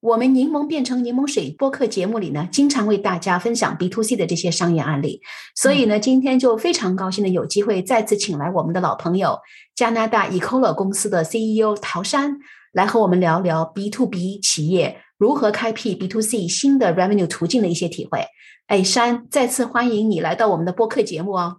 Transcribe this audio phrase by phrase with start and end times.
[0.00, 5.20] 我们柠檬变成柠檬水播客节目里呢，经常为大家分享 B to C 的这些商业案例，
[5.56, 9.38] 所以呢，今天就非常高兴的有机会再次请来我们的老朋友
[9.74, 12.38] 加拿大 Ecola 公司的 CEO 陶山
[12.72, 18.24] 来和我们聊聊 B to B 企业如何开辟 B to C 新的 revenue 途径的一些体会。
[18.68, 21.56] 哎，山，再次欢迎你来到我们的播客节目哦！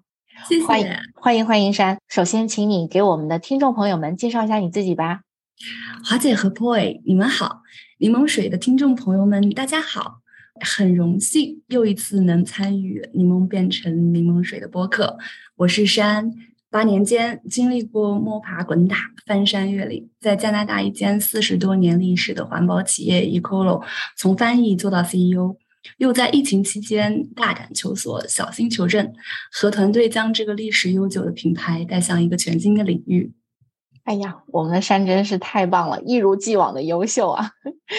[0.48, 1.98] 谢谢，欢迎欢迎欢迎山。
[2.08, 5.22] 首先，请你给我们的听众朋友们介绍一下你自己吧。
[6.06, 7.64] 华姐和 Boy，你们好，
[8.00, 10.22] 柠檬水的听众朋友们，大家好，
[10.62, 15.18] 很荣幸又一次能参与柠檬变成柠檬水的播客。
[15.58, 16.32] 我是山，
[16.70, 18.96] 八年间经历过摸爬滚打、
[19.26, 23.84] 翻山越岭，在加拿大一间四十多年历史的环保企业 Ecolo
[24.16, 25.58] 从翻译做到 CEO，
[25.98, 29.12] 又在疫情期间大胆求索、小心求证，
[29.52, 33.34] 和团队将这个历史悠久的品牌带向一个全新的领域。
[34.10, 37.52] 哎呀，我们的山真是太棒了，一如既往的优秀啊！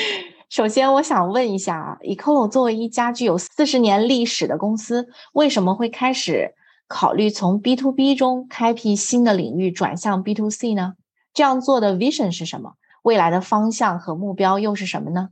[0.50, 6.53] 首先，我想问一下啊，Ecolo 作为一家具有四十年历史的公司，为什么会开始
[6.88, 10.94] 考虑从 B to B 中开辟新的领域，转向 B to C 呢？
[11.33, 12.72] 这样做的 vision 是什么？
[13.05, 15.28] 未来的方向和目标又是什么呢？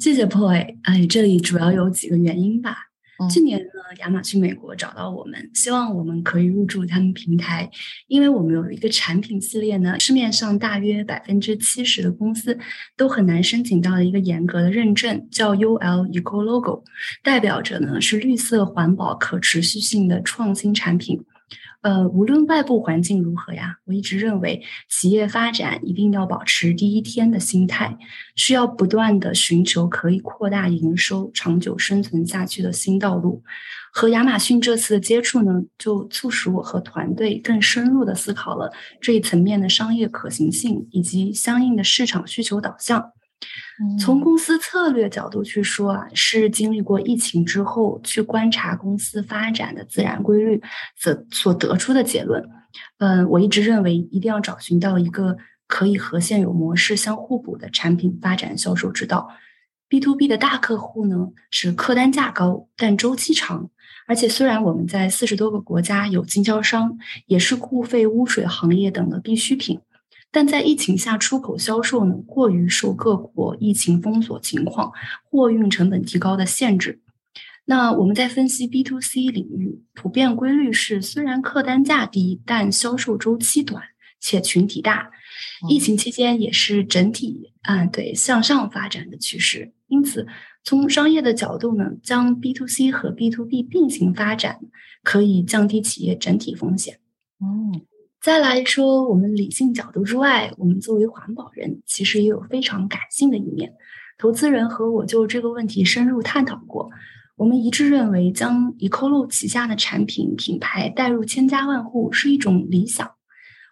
[0.00, 2.89] 谢谢 Poi，哎，这里主要有几个原因吧。
[3.28, 3.66] 去年呢，
[4.00, 7.70] 亚马逊美国找到我们，希望我们可以入驻他们平台，
[8.06, 12.58] 因为我们有一个产品系列呢，市面上大约百分之七十的公司
[12.96, 16.84] 都很难申请到一个严格的认证，叫 UL Eco Logo，
[17.22, 21.24] 代表着呢是绿色环保可持续性的创新产品。
[21.82, 27.96] 呃，无论外部环境如何呀，我一直认为企业发展一定要保持第一天的心态，
[28.36, 33.42] 需要不断的寻求可以扩大营收、长久生存下去的新道路。
[33.92, 43.12] 和亚马逊这次的接触呢，就促使我和团队更深入的思考了这一层面的商业可行性以及相应的市场需求导向。
[43.98, 50.60] 从公司策略角度去说啊，是经历过疫情之后去观察公司发展的自然规律
[50.96, 52.46] 所所得出的结论。
[52.98, 55.36] 嗯，我一直认为一定要找寻到一个
[55.66, 59.28] 可以和现有模式相互补的产品发展销售之道。
[59.88, 63.70] B to B 的大客户呢是客单价高，但周期长，
[64.06, 66.96] 而且虽然我们在四十多个国家有经销商，
[67.26, 69.80] 也是固废污水行业等的必需品。
[70.32, 74.92] 但在疫情下，出口销售呢过于受各国疫情封锁情况、
[75.24, 77.00] 货运成本提高的限制。
[77.64, 83.82] 那我们在分析 B to C 领域，普遍规律是，虽然客单价低，但销售周期短
[84.20, 85.10] 且群体大。
[85.68, 89.72] 疫情期间也是整体啊对向上发展的趋势。
[89.88, 90.26] 因此，
[90.64, 94.60] 从商业的角度呢，将 B to C 和 B to B 并行发展，
[95.02, 96.98] 可以降低企业整体风险。
[97.40, 97.82] 嗯。
[98.20, 103.72] 再来说，我们理性角度之外，我们作为环保人，其实也有非常感性的一面。
[104.18, 106.90] 投资人和我就这个问题深入探讨过，
[107.36, 113.10] 我们一致认为，将 Ecolo 旗下的产品品牌带入千家万户是一种理想。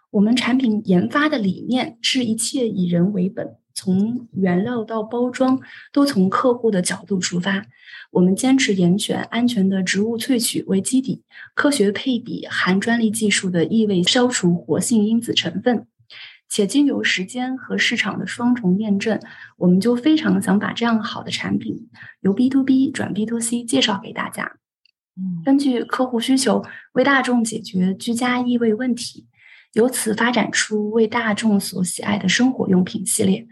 [0.09, 3.55] 我们产品研发的理念是一切以人为本。
[3.79, 5.57] 从原料到包装，
[5.93, 7.65] 都从客户的角度出发。
[8.11, 11.23] 我们坚持严选安全的植物萃取为基底，
[11.55, 15.87] 科学配比含专利技术的异味消除活性因子成分，
[16.49, 19.17] 且经由时间和市场的双重验证，
[19.55, 21.87] 我们就非常想把这样好的产品
[22.19, 24.57] 由 B to B 转 B to C 介绍给大家。
[25.45, 29.27] 根据客户需求，为大众解决居家异味问题，
[29.73, 33.47] 由此发展出为大众所喜爱的生活用品系列。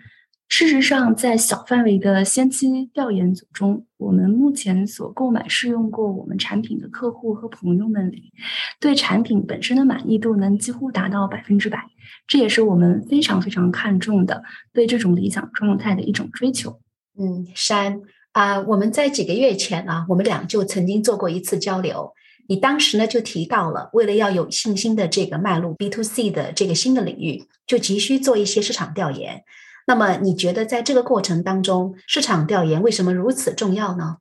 [0.49, 8.31] 事实上，在小范围的先期调研组中，我们目前所购买试用过我们产品的客户和朋友们里，
[8.79, 11.83] 对产品本身的满意度能几乎达到百分之百。
[12.25, 14.41] 这也是我们非常非常看重的，
[14.73, 16.79] 对这种理想状态的一种追求。
[17.19, 18.01] 嗯，山
[18.31, 22.13] 啊，我们在几个月前啊，我们俩就曾经做过一次交流。
[22.47, 29.43] 你当时呢就提到了，为了要有信心的这个迈入 B to C 的这个新的领域，就急需做一些市场调研。
[29.87, 34.17] 那么你觉得在这个过程当中，市场调研为什么如此重要呢？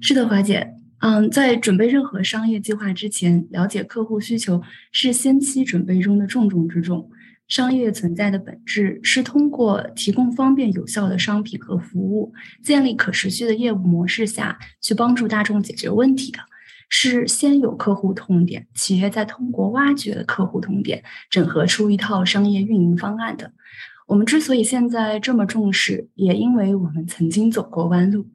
[0.00, 4.60] 是的，华姐，嗯，在准备任何商业计划之前，了解客户需求
[4.90, 7.08] 是先期准备中的重中之重。
[7.46, 16.40] 商业存在的本质是通过提供方便有效的商品和服务，建立可持续的业务模式下去帮助大众解决问题的。
[16.88, 23.52] 是先有客户痛点，企业再通过挖掘客户痛点，整合出一套商业运营方案的。
[24.06, 28.26] 我们之所以现在这么重视，也因为我们曾经走过弯路。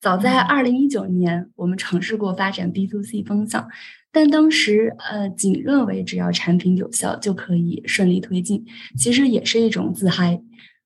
[0.00, 3.68] 早在二零一九年，我们尝试过发展 B to C 方向，
[4.10, 8.64] 但当时呃，仅认为只要产品有效就可以顺利推进，
[8.98, 10.42] 其实也是一种自嗨。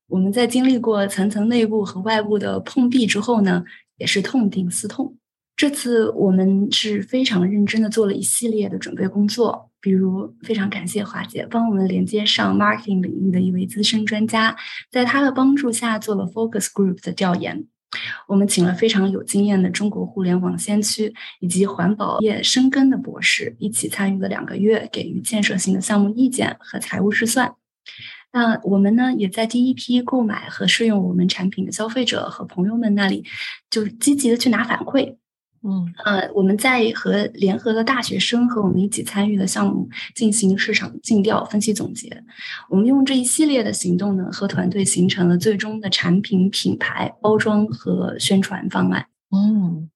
[0.08, 3.64] 我们在经历过层层内部和外部的碰壁之后呢，
[3.96, 5.17] 也是痛定思痛。
[5.56, 14.57] 这次我们是非常认真的做了一系列的准备工作，比如非常感谢华姐帮我们连接上 marketing 领域的一位资深专家，
[14.91, 17.67] 在他的帮助下做了 focus group 的调研。
[18.27, 27.55] 我们请了非常有经验的中国互联网先驱以及环保业深耕的博士，一起参与了两个月，给予建设性的项目意见和财务试算。
[28.33, 33.23] 那我们呢，也在第一批购买和试用我们产品的消费者和朋友们那里，
[33.69, 35.17] 就积极的去拿反馈。
[35.67, 42.23] 嗯，呃，我们在和联合的大学生和我们一起参与的项目进行市场尽调分析总结。
[42.69, 49.07] 我们用这一系列的行动呢，和团队形成了最终的产品品牌包装和宣传方案。
[49.31, 49.89] 嗯，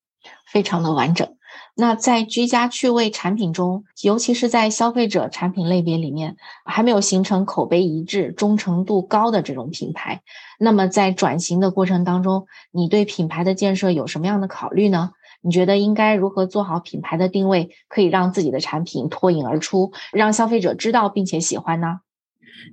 [0.50, 1.28] 非常的完整。
[1.76, 10.22] 那在居家趣味产品中，尤其是在消费者产品类别里面，还没有形成口碑一致、忠诚度高的这种品牌。
[10.58, 15.10] 那么在转型的过程当中，你对品牌的建设有什么样的考虑呢？
[15.40, 22.00] 你觉得应该如何做好品牌的定位，可以让自己的产品脱颖而出，让消费者知道并且喜欢呢？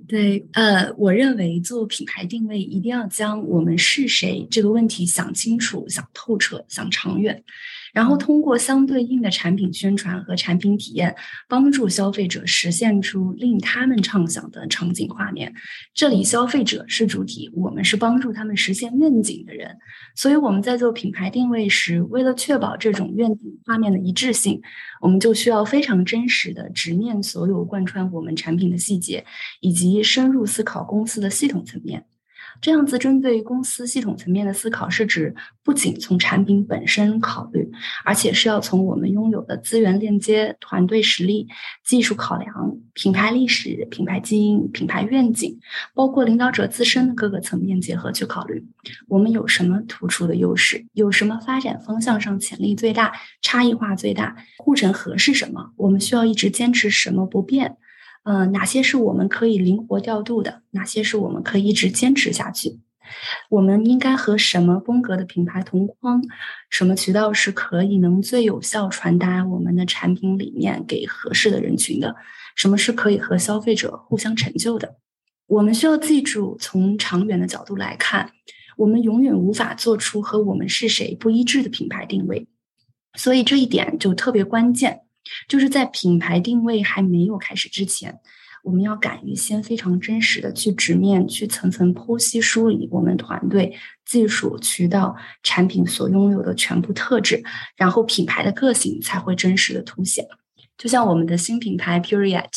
[0.08, 7.42] 对，呃，我认为做品牌定位一定要将我们是谁这个问题想清楚、想透彻、想长远。
[7.92, 11.16] 然后通过相对应的产品宣传和产品体验，
[11.48, 15.50] 帮助消费者实现出令他们畅想的场景画面。
[15.94, 19.74] 这里消费者是主体，我们是帮助他们实现愿景的人。
[20.14, 24.60] 所以我们在做品牌定位时，为了确保这种愿景画面的一致性，
[25.00, 29.24] 我们就需要非常真实的直面所有贯穿我们产品的细节，
[29.60, 32.06] 以及深入思考公司的系统层面。
[32.58, 37.70] 这样子针对公司系统层面的思考，是指不仅从产品本身考虑，
[38.02, 41.46] 而且是要从我们拥有的资源链接、团队实力、
[41.84, 45.60] 技术考量、品牌历史、品牌基因、品牌愿景，
[45.92, 48.64] 包括领导者自身的各个层面结合去考虑。
[49.06, 50.86] 我们有什么突出的优势？
[50.94, 53.12] 有什么发展方向上潜力最大、
[53.42, 54.34] 差异化最大？
[54.56, 55.72] 护城河是什么？
[55.76, 57.76] 我们需要一直坚持什么不变？
[58.26, 60.62] 呃，哪些是我们可以灵活调度的？
[60.72, 62.80] 哪些是我们可以一直坚持下去？
[63.48, 66.20] 我们应该和什么风格的品牌同框？
[66.68, 72.16] 什么渠道是可以能最有效传达我们的产品理念给合适的人群的？
[72.56, 74.96] 什么是可以和消费者互相成就的？
[75.46, 78.32] 我们需要记住，从长远的角度来看，
[78.76, 82.48] 我们永远无法做出和我们是谁不一致的品牌定位，
[83.14, 85.02] 所以这一点就特别关键。
[85.48, 88.18] 就是在品牌定位还没有开始之前，
[88.62, 93.72] 我们要敢于先非常真实的去直面、去层层剖析、梳理我们团队、
[94.04, 97.42] 技术、渠道、产品所拥有的全部特质，
[97.76, 100.26] 然后品牌的个性才会真实的凸显。
[100.76, 102.50] 就像我们的新品牌 Puriet，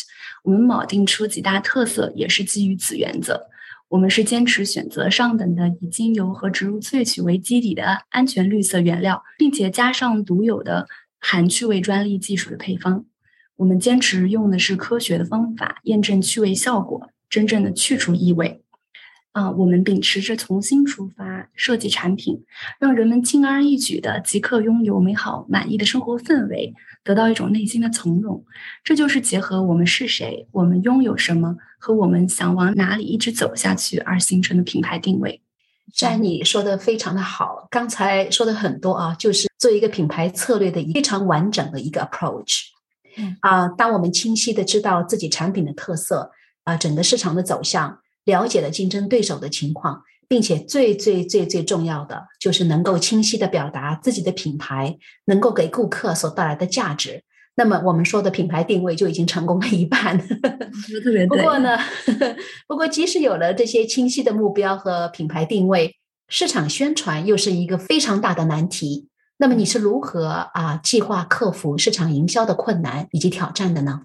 [0.43, 3.47] 我们铆定出几大特色，也是基于此原则。
[3.87, 10.87] 我们是坚持选择上等的以精油和植物萃取为基底的安全绿色原料，并且加上独有的。
[11.19, 13.05] 含趣味专利技术的配方，
[13.57, 18.63] 我们坚持用的是科学的方法验证趣味效果，真正的去除异味。
[19.31, 22.43] 啊，我们秉持着从新出发设计产品，
[22.79, 26.73] 让人们轻而易举的即刻拥有美好满意的生活氛围，
[27.03, 28.43] 得到一种内心的从容。
[28.83, 35.41] 这就是结合我们是谁，我们拥有什么和我们想往哪里一直走下去而形成的品牌定位。
[35.93, 42.61] 詹妮说的非常的好，刚才说的很多啊，就是做一个品牌策略的非常完整的一个 approach。
[43.41, 46.31] 啊，当我们清晰的知道自己产品的特色
[46.63, 57.23] 啊，整个市场的走向，了解了竞争对手的情况，并且最最最最重要的就是能够清晰的表达自己的品牌能够给顾客所带来的价值。
[57.59, 60.17] 那么我们说的品牌定位就已经成功了一半。
[61.03, 61.77] 特别不过呢，
[62.69, 65.97] 不过即使有了这些清晰的目标和品牌定位，
[66.29, 69.09] 市场宣传又是一个非常大的难题。
[69.39, 74.03] 那么你是如何啊计划克服市场营销的困难以及挑战的呢？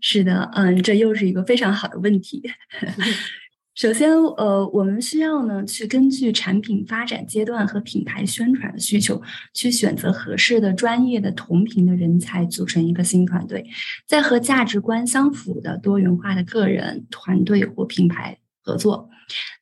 [0.00, 2.42] 是的，嗯，这又是一个非常好的问题。
[3.78, 9.22] 首先，呃，我们需要呢去根据产品发展阶段和品牌宣传的需求，
[9.54, 13.64] 去选择合适的专业的同频的人才，组成一个新团队，
[14.04, 18.38] 在和价值观相符的多元化的个人、团队或品牌。
[18.60, 19.08] 合作。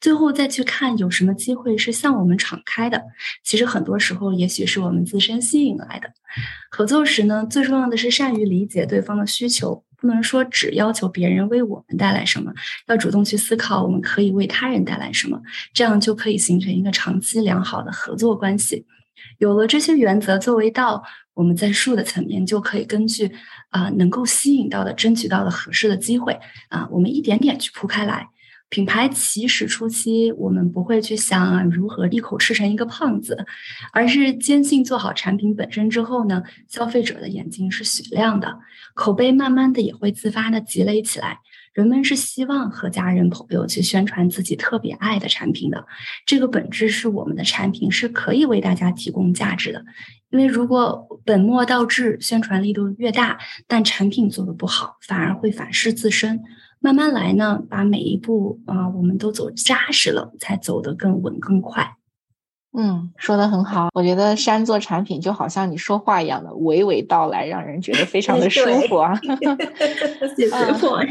[0.00, 3.00] 最后再去看有什么机会是向我们敞开的。
[3.44, 6.08] 其实很多时候，也许是我们自身吸引来的。
[6.70, 12.52] 合作时呢，最重要的是善于理解对方的需求，不能说只要求别人为我们带来什么，
[12.86, 15.40] 要主动去思考我们可以为他人带来什么，
[15.72, 18.86] 这样就可以形成一个长期良好的合作关系。
[19.38, 21.02] 有了这些原则作为道，
[21.34, 23.30] 我们在术的层面就可以根据
[23.70, 26.38] 啊能够吸引到的、争取到的合适的机会
[26.68, 28.28] 啊，我们一点点去铺开来。
[28.68, 33.46] 品牌起始初期，我们不会去想如何一口吃成一个胖子，
[33.92, 38.58] 而是坚信做好产品本身之后呢，消费者的眼睛是雪亮的，
[38.94, 41.38] 口碑慢慢的也会自发的积累起来。
[41.72, 45.86] 人们是希望和家人朋友去宣传自己特别爱的产品的，
[46.24, 49.84] 这个本质是我们的产品是可以为大家提供价值的。
[50.30, 56.42] 因为如果本末倒置，宣传力度越大，但产品做的不好，反而会反噬自身。
[56.86, 61.96] 慢慢来呢，把每一步啊，我们都走扎实了，才走得更稳更快。
[62.78, 63.88] 嗯，说的很好。
[63.92, 69.18] 我觉得山做产品就好像你说话一样的娓娓道来，让人觉得非常的 舒服啊。
[70.36, 71.02] 谢谢我。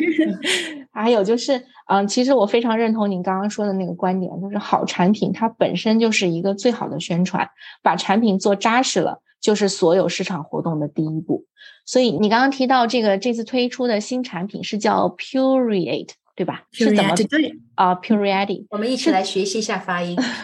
[0.94, 7.50] 还有就是，嗯，其实我非常认同您刚刚说的那个观点，就是好产品它本身就是一个最好的宣传，
[7.84, 11.46] 把产品做扎实了，就是所有市场活动的第一步。
[11.86, 16.64] 所以你刚刚提到这个这次推出的新产品是叫 Puriate，对吧？
[16.72, 20.18] 是怎么对啊？Puriate，我们一起来学习一下发音。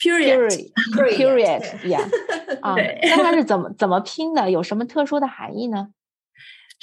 [0.00, 2.02] Puriate，Puriate，Yeah，
[2.60, 4.50] 啊， 那它是怎么怎么拼的？
[4.50, 5.88] 有什么特殊的含义呢？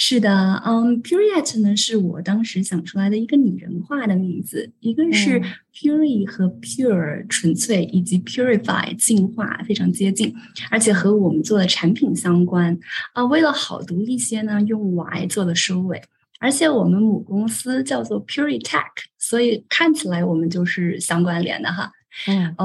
[0.03, 5.39] 是的，嗯，Puriate 呢是我当时想出来的一个拟人化的名字，一个是
[5.71, 10.33] Pure 和 Pure 纯粹，以及 Purify 净化非常接近，
[10.71, 12.75] 而且和我们做的产品相关
[13.13, 13.23] 啊。
[13.25, 16.01] 为了好读一些呢，用 Y 做了收尾，
[16.39, 18.81] 而且我们母公司叫做 Puritech，
[19.19, 21.91] 所以看起来我们就是相关联的哈。
[22.27, 22.55] 嗯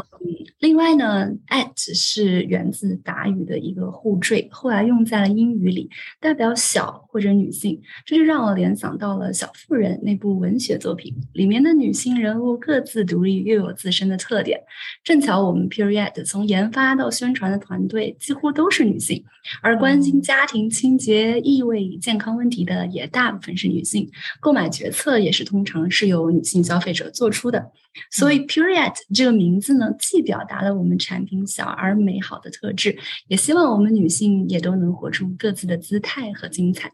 [0.59, 5.89] 另外呢，at 是源自达语的一个互缀，后来用在了英语里，
[6.19, 14.59] 代表小或者女性，这就让我联想到了《小妇人》那部文学作品里面的女性人物各自独立，又有自身的特点。
[15.05, 19.23] 正巧我们 Period 从研发到宣传的团队几乎都是女性，
[19.63, 24.11] 而关心家庭清洁、异味与、健康问题的也大部分是女性，
[24.41, 27.71] 购买决策也是通常是由女性消费者做出的。
[28.11, 32.99] 所以 Period 这个名字呢，既表达了我们产品小而美好的特质，
[33.29, 36.93] 也希望我们女性也都能活出各自的姿态和精彩。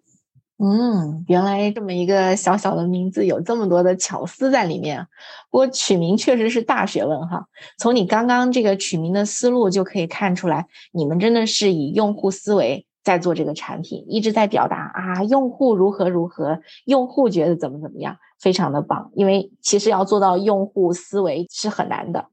[0.64, 5.09] 嗯，原来这么一个小小的名字有这么多的巧思在里面。
[5.50, 7.47] 不过取名确实是大学问哈。
[7.78, 18.16] 从你刚刚这个取名的思路就可以看出来，你们真的是以用户思维在做这个产品，一直在表达啊，用户如何如何，用户觉得怎么怎么样。
[18.40, 22.26] 非常的棒，因为其实要做到用户思维是很难的，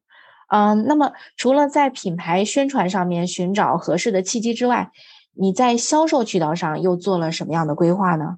[0.47, 4.89] 嗯，那么除了在品牌宣传上面寻找合适的契机之外，
[5.35, 8.37] 你在销售渠道上又做了什么样的规划呢？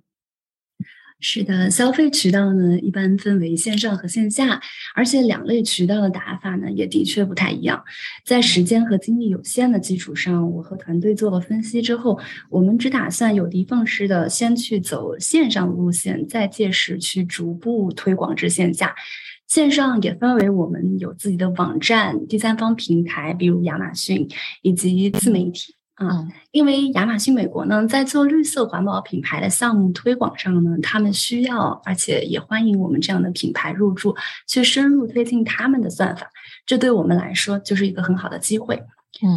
[1.23, 4.59] 是的，消费渠道呢一般分为线上和线下，
[4.95, 7.83] 而且两类渠道的打法呢也的确不太一样。
[8.25, 18.95] 在时间和精力有限的基础上，我和团队做了分析之后，我们只打算有的放矢的先去走线上路线，再届时去逐步推广至线下。
[19.47, 24.27] 线上也分为我们有自己的网站、第三方平台，比如亚马逊
[24.63, 25.75] 以及自媒体。
[26.01, 34.15] 嗯，因为亚马逊美国呢，在做绿色环保品牌的项目推广上呢，他们需要，而且也欢迎我们这样的品牌入驻，
[34.47, 36.29] 去深入推进他们的算法，
[36.65, 38.81] 这对我们来说就是一个很好的机会。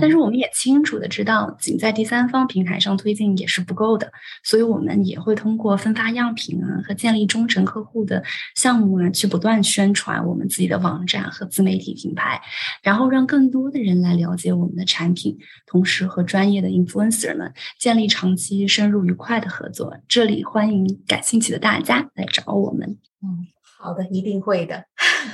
[0.01, 4.11] 但是我们也清楚的知道，仅在第三方平台上推进也是不够的，
[4.43, 8.23] 所以我们也会通过分发样品啊和建立忠诚客户的
[8.55, 12.41] 项目啊，去不断宣传我们自己的网站和自媒体品牌，
[12.83, 19.99] 然后让更多的人来了解我们的产品，同时和专业的 influencer 们建立长期深入愉快的合作。
[20.09, 22.97] 这里欢迎感兴趣的大家来找我们。
[23.23, 23.47] 嗯，
[23.79, 24.85] 好的，一定会的。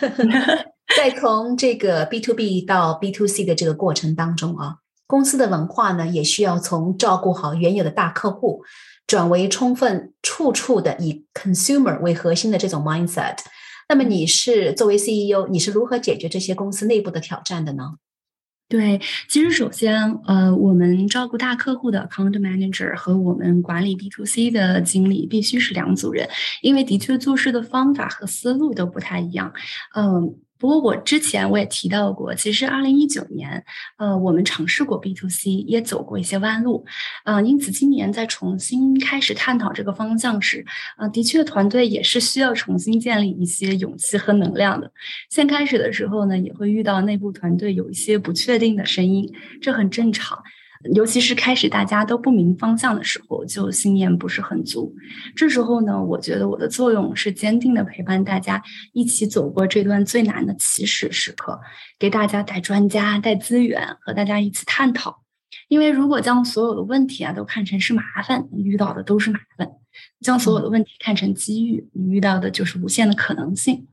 [0.97, 8.65] 在从这个 B to B 到 B to C 的这个过程当中啊，公司的文化呢，也需要从照顾好原有的大客户，
[9.07, 13.37] 转为充分处处的以 consumer 为核心的这种 mindset。
[13.89, 17.95] 那么你是作为 CEO，你是如何解决这些公司内部的挑战的呢？
[18.69, 26.29] 对，其实首先，呃，我们照顾大客户的 account manager 和我们管理 B to C 的经理必须是两组人，
[26.63, 29.53] 因为的确做事的方法和思路都不太一样，
[29.95, 30.37] 嗯。
[30.61, 33.65] 不过我之前我也提到过，其实二零一九年，
[33.97, 36.85] 呃，我们尝试过 B to C，也走过一些弯路，
[37.25, 40.63] 嗯，因此今年在重新开始探讨这个方向时，
[40.99, 44.93] 呃，的确团队也是需要重新建立一些勇气和能量的。
[45.31, 50.39] 先开始的时候呢，也会遇到内部团队有一些不确定的声音，这很正常。
[50.95, 54.95] 尤其是开始大家都不明方向的时候，就信念不是很足。
[55.37, 58.63] 这时候呢，我觉得我的作用是坚定的陪伴大家
[58.95, 61.61] 一起走过这段最难的起始时刻，
[61.99, 65.23] 给大家带专家、带资源，和大家一起探讨。
[65.69, 69.69] 因为如果将所有的问题啊都看成是麻烦，你遇到的都是麻烦；
[70.21, 73.87] 将所有的问题看成机遇，你遇到的就是无限的可能性。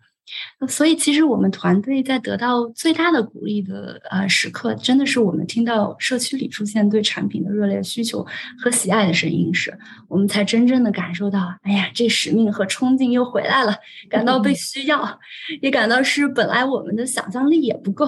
[0.67, 8.25] 所以，其实我们团队在得到最大的鼓励的呃时刻，真的是我们听到社区里出现对产品的热烈需求
[8.59, 13.75] 和喜爱的声音时，我们才真正的感受到，哎呀，这使命和冲劲又回来了，
[14.09, 15.19] 感到被需要，
[15.61, 18.05] 也感到是本来我们的想象力也不够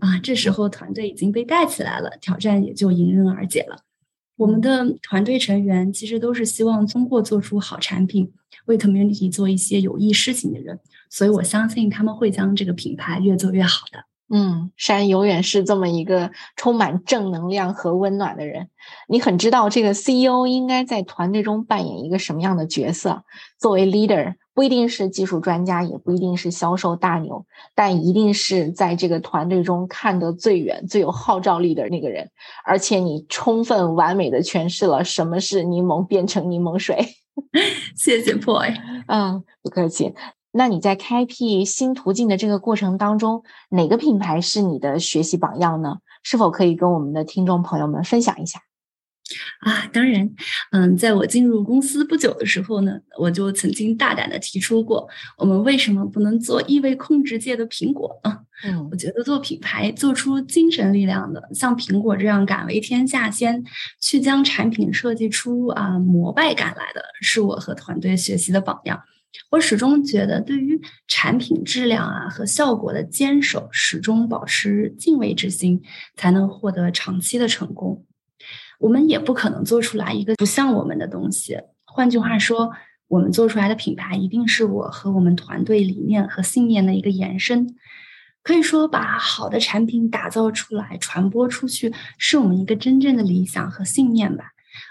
[0.00, 0.18] 啊。
[0.22, 3.76] 这时候团队已经被带起来了，挑战也就迎刃而解了。
[4.36, 8.32] 我们的团队成员其实都是希望通过做出好产品，
[8.64, 10.80] 为 community 做一些有益事情的人。
[11.12, 13.98] 所以我相信他们会将这个品牌越做越好的。
[14.34, 18.70] 嗯，山永远是这么一个充满正能量和温暖的人。
[19.06, 23.24] 你很知道这个 CEO 应该在团队中扮演一个什么样的角色。
[23.60, 32.30] 作为 leader，不一定是技术专家，也不一定是销售大牛，但一定是在这个团队中看得最远、最有号召力的那个人。
[32.64, 37.06] 而且你充分完美的诠释了什么是柠檬变成柠檬水。
[37.94, 38.70] 谢谢 Boy。
[39.08, 40.14] 嗯，不客气。
[40.52, 45.96] 那你在开辟新途径的这个过程当中，哪个品牌是你的学习榜样呢？
[46.22, 48.60] 是否可以跟我们的听众朋友们分享一下？
[49.60, 50.30] 啊，当然，
[50.72, 58.40] 嗯，在我进入公司不久的时候呢，我就曾经大胆的提出过，我们为什么不能做异味控制界的苹果呢？
[58.64, 63.64] 嗯，我觉得做品牌做出精神力量的，像苹果这样敢为天下先，
[64.00, 69.00] 去将产品设计出啊膜拜感来的，是我和团队学习的榜样。
[69.50, 75.82] 我始终觉得，对于产品质量啊和效果的坚守，始终保持敬畏之心，
[76.16, 78.04] 才能获得长期的成功。
[78.78, 81.58] 我们也不可能做出来一个不像我们的东西。
[81.84, 82.72] 换句话说，
[83.08, 87.76] 我们做出来的品牌一定是我和我们团队理念和信念的一个延伸。
[88.42, 94.46] 可以说，把好的产品打造出来、传播出去，是我们一个真正的理想和信念吧。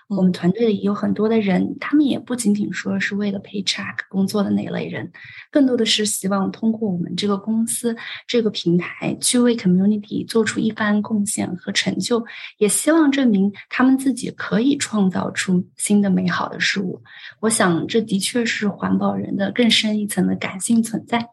[0.08, 5.12] 我们团队里有很多的人，他们也不仅仅说是为了 paycheck 工作的那一类人，
[5.52, 7.96] 更多的是希望通过我们这个公司、
[8.28, 12.26] 这个平台去为 community 做出一番贡献和成就，
[12.58, 17.02] 也希望证明他们自己可以创造出新的美好的事物。
[17.40, 21.30] 我想，这的确是环保人的更深一层的感性存在。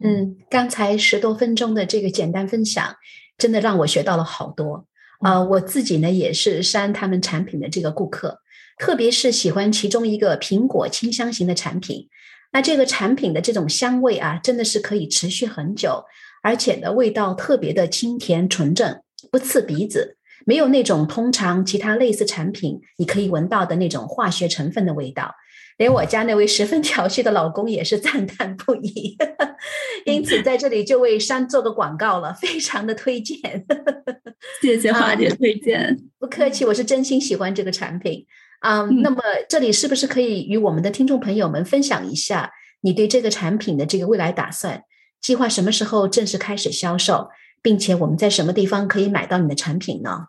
[0.00, 2.96] 嗯，刚才十多分钟的这个简单分享，
[3.36, 4.86] 真的让我学到了好多。
[5.18, 8.40] 啊，我自己呢也是山他们产品的这个顾客，
[8.78, 12.08] 特别是喜欢其中一个苹果清香型的产品。
[12.52, 16.04] 那这个产品的这种香味啊，真的是可以持续很久，
[16.42, 25.34] 而且呢味道特别的清甜纯正，不刺鼻子，没有那种通常其他类似产品你可以闻到的那种化学成分的味道。
[25.78, 29.16] 连我家那位十分调戏的老公也是赞叹不已，
[30.04, 33.64] 因此在这里就为山做个广告了，非常的推荐。
[34.60, 38.26] 谢谢华姐推荐，不客气，我是真心喜欢这个产品
[38.60, 38.82] 啊。
[39.02, 44.82] 那么这里是不是可以与我们的听众朋友们分享一下你对这个产品的这个未来打算？
[45.20, 47.28] 计划什么时候正式开始销售，
[47.62, 50.26] 并且我们在什么地方可以买到你的产品呢？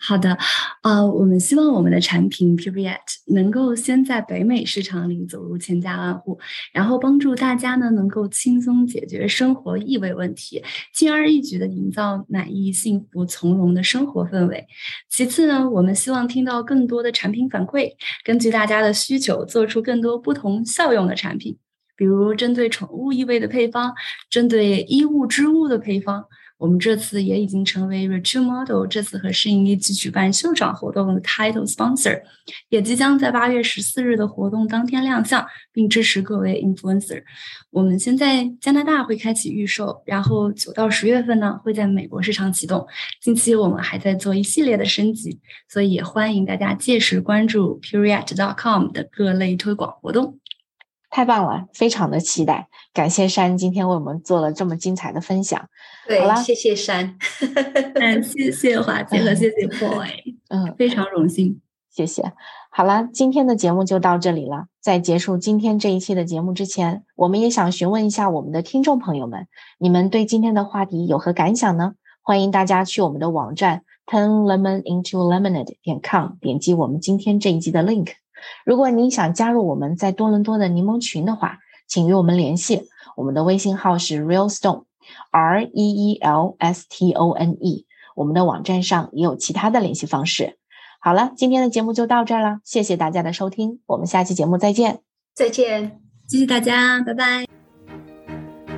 [0.00, 0.36] 好的，
[0.82, 6.38] 呃，我们希望我们的产品 p u r e t 能够先在北美市场里走入千家万户，
[6.72, 14.66] 然后帮助大家呢能够轻松解决生活异味问题，轻而易举的营造满意、幸福、从容的生活氛围。
[15.08, 17.92] 其次呢，我们希望听到更多的产品反馈，
[18.24, 21.56] 根据大家的需求做出更多不同效用的产品，
[21.96, 23.94] 比如针对宠物异味的配方，
[24.28, 26.26] 针对衣物织物的配方。
[26.56, 32.22] 我们这次也已经成为 Rich Model 这次和适应一起举办秀场活动的 Title Sponsor，
[32.68, 37.22] 也即将在八月十四日的活动当天亮相，并支持各位 Influencer。
[37.70, 42.86] 我们先在加拿大会开启预售，然后九到十月份呢会在美国市场启动。
[43.20, 50.38] 近期我们还在做一系列的升级，所以也欢迎大家届时关注 Puriat.com 的各类推广活动。
[51.14, 52.66] 太棒了，非常的期待。
[52.92, 55.64] 感谢山今天为我们做了这么精彩的分享。
[56.08, 57.16] 对，好谢谢山，
[57.94, 60.08] 嗯，谢谢华 姐和谢谢 Boy，
[60.48, 62.32] 嗯，非常荣幸，谢谢。
[62.68, 64.64] 好了，今天的节目就到这里了。
[64.80, 69.46] 在结束今天这一期的节目之前，我们也想询问一下我们的听众朋友们，
[69.78, 71.92] 你们对今天的话题有何感想呢？
[72.22, 78.14] 欢迎大家去我们的网站 turn lemon into lemonade 点 com 点击我们今天这一集的 link。
[78.64, 87.86] 如果您想加入我们在多伦多的柠檬群的话，请与我们联系，我们的微信号是 real stone，r e e l s t o n e。
[88.14, 90.56] 我们的网站上也有其他的联系方式。
[91.00, 95.00] 好了，今天的节目就到这儿了，谢谢大家的收听，我们下期节目再见，
[95.34, 97.53] 再见，谢谢大家，拜拜。